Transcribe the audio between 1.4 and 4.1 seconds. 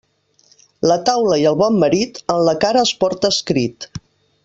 i el bon marit, en la cara es porta escrit.